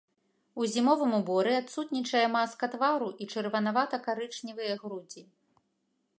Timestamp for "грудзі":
4.83-5.21